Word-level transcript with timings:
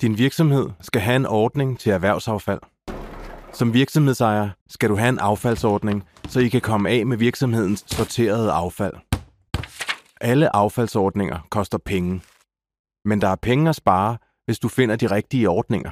Din 0.00 0.18
virksomhed 0.18 0.70
skal 0.80 1.00
have 1.00 1.16
en 1.16 1.26
ordning 1.26 1.78
til 1.78 1.92
erhvervsaffald. 1.92 2.60
Som 3.52 3.74
virksomhedsejer 3.74 4.50
skal 4.68 4.88
du 4.88 4.96
have 4.96 5.08
en 5.08 5.18
affaldsordning, 5.18 6.04
så 6.28 6.40
I 6.40 6.48
kan 6.48 6.60
komme 6.60 6.90
af 6.90 7.06
med 7.06 7.16
virksomhedens 7.16 7.84
sorterede 7.86 8.52
affald. 8.52 8.94
Alle 10.20 10.56
affaldsordninger 10.56 11.38
koster 11.50 11.78
penge. 11.78 12.22
Men 13.04 13.20
der 13.20 13.28
er 13.28 13.36
penge 13.36 13.68
at 13.68 13.76
spare, 13.76 14.16
hvis 14.44 14.58
du 14.58 14.68
finder 14.68 14.96
de 14.96 15.06
rigtige 15.06 15.48
ordninger. 15.48 15.90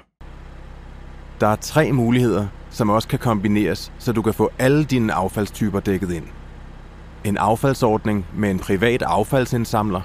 Der 1.40 1.46
er 1.46 1.56
tre 1.56 1.93
muligheder, 1.93 2.46
som 2.70 2.90
også 2.90 3.09
kan 3.09 3.18
kombineres, 3.18 3.93
så 3.98 4.12
du 4.12 4.22
kan 4.22 4.34
få 4.34 4.50
alle 4.59 4.84
dine 4.84 5.12
affaldstyper 5.12 5.80
dækket 5.80 6.12
ind. 6.12 6.27
En 7.25 7.36
affaldsordning 7.36 8.27
med 8.34 8.50
en 8.50 8.59
privat 8.59 9.02
affaldsindsamler, 9.02 10.00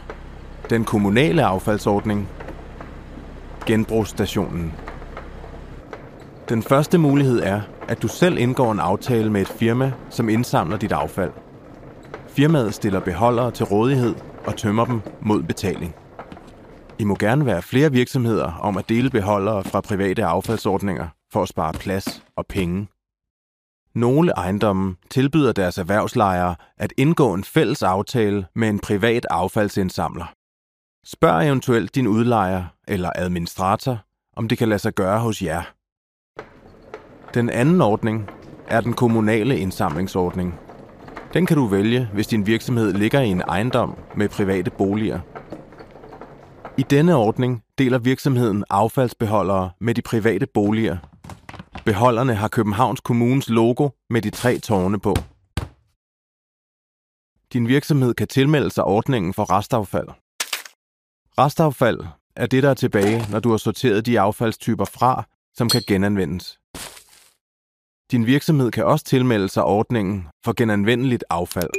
den 0.69 0.85
kommunale 0.85 1.43
affaldsordning, 1.43 2.29
genbrugsstationen. 3.65 4.73
Den 6.49 6.63
første 6.63 6.97
mulighed 6.97 7.43
er, 7.43 7.61
at 7.87 8.01
du 8.01 8.07
selv 8.07 8.37
indgår 8.37 8.71
en 8.71 8.79
aftale 8.79 9.31
med 9.31 9.41
et 9.41 9.47
firma, 9.47 9.91
som 10.09 10.29
indsamler 10.29 10.77
dit 10.77 10.91
affald. 10.91 11.31
Firmaet 12.27 12.73
stiller 12.73 12.99
beholdere 12.99 13.51
til 13.51 13.65
rådighed 13.65 14.15
og 14.45 14.57
tømmer 14.57 14.85
dem 14.85 15.01
mod 15.21 15.43
betaling. 15.43 15.95
I 16.99 17.03
må 17.03 17.15
gerne 17.15 17.45
være 17.45 17.61
flere 17.61 17.91
virksomheder 17.91 18.51
om 18.61 18.77
at 18.77 18.89
dele 18.89 19.09
beholdere 19.09 19.63
fra 19.63 19.81
private 19.81 20.25
affaldsordninger 20.25 21.07
for 21.33 21.41
at 21.41 21.49
spare 21.49 21.73
plads 21.73 22.23
og 22.37 22.45
penge. 22.49 22.87
Nogle 23.95 24.31
ejendomme 24.31 24.95
tilbyder 25.09 25.51
deres 25.51 25.77
erhvervslejere 25.77 26.55
at 26.77 26.93
indgå 26.97 27.33
en 27.33 27.43
fælles 27.43 27.83
aftale 27.83 28.45
med 28.55 28.69
en 28.69 28.79
privat 28.79 29.25
affaldsindsamler. 29.29 30.33
Spørg 31.05 31.47
eventuelt 31.47 31.95
din 31.95 32.07
udlejer 32.07 32.65
eller 32.87 33.11
administrator, 33.15 33.97
om 34.35 34.47
det 34.47 34.57
kan 34.57 34.69
lade 34.69 34.79
sig 34.79 34.93
gøre 34.93 35.19
hos 35.19 35.41
jer. 35.41 35.63
Den 37.33 37.49
anden 37.49 37.81
ordning 37.81 38.29
er 38.67 38.81
den 38.81 38.93
kommunale 38.93 39.59
indsamlingsordning. 39.59 40.59
Den 41.33 41.45
kan 41.45 41.57
du 41.57 41.65
vælge, 41.65 42.09
hvis 42.13 42.27
din 42.27 42.47
virksomhed 42.47 42.93
ligger 42.93 43.21
i 43.21 43.27
en 43.27 43.41
ejendom 43.41 43.97
med 44.15 44.29
private 44.29 44.71
boliger. 44.71 45.19
I 46.77 46.83
denne 46.83 47.15
ordning 47.15 47.63
deler 47.77 47.97
virksomheden 47.97 48.63
affaldsbeholdere 48.69 49.71
med 49.79 49.95
de 49.95 50.01
private 50.01 50.47
boliger. 50.53 50.97
Beholderne 51.85 52.35
har 52.35 52.47
Københavns 52.47 53.01
Kommunes 53.01 53.49
logo 53.49 53.89
med 54.09 54.21
de 54.21 54.29
tre 54.29 54.59
tårne 54.59 54.99
på. 54.99 55.15
Din 57.53 57.67
virksomhed 57.67 58.13
kan 58.13 58.27
tilmelde 58.27 58.69
sig 58.69 58.83
ordningen 58.83 59.33
for 59.33 59.57
restaffald. 59.57 60.07
Restaffald 61.37 61.99
er 62.35 62.45
det, 62.45 62.63
der 62.63 62.69
er 62.69 62.73
tilbage, 62.73 63.31
når 63.31 63.39
du 63.39 63.49
har 63.49 63.57
sorteret 63.57 64.05
de 64.05 64.19
affaldstyper 64.19 64.85
fra, 64.85 65.23
som 65.53 65.69
kan 65.69 65.81
genanvendes. 65.87 66.59
Din 68.11 68.25
virksomhed 68.25 68.71
kan 68.71 68.85
også 68.85 69.05
tilmelde 69.05 69.49
sig 69.49 69.63
ordningen 69.63 70.27
for 70.45 70.53
genanvendeligt 70.53 71.23
affald. 71.29 71.69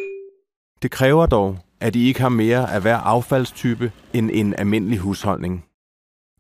Det 0.82 0.91
kræver 0.91 1.27
dog, 1.27 1.58
at 1.80 1.97
I 1.97 2.06
ikke 2.06 2.20
har 2.20 2.28
mere 2.28 2.72
af 2.72 2.80
hver 2.80 2.97
affaldstype 2.97 3.92
end 4.14 4.30
en 4.32 4.55
almindelig 4.55 4.98
husholdning. 4.98 5.64